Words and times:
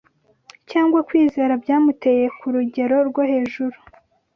cyangwa 0.69 0.99
kwizera 1.07 1.53
byamuteye 1.63 2.25
Kurugero 2.37 2.97
rwo 3.09 3.21
hejuru 3.31 3.77